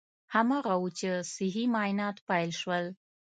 [0.33, 2.85] هماغه و چې صحي معاینات پیل شول.